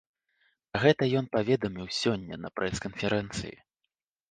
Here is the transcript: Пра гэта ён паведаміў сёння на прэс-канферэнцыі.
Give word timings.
Пра 0.71 0.79
гэта 0.85 1.03
ён 1.21 1.27
паведаміў 1.35 1.87
сёння 2.01 2.41
на 2.47 2.53
прэс-канферэнцыі. 2.57 3.55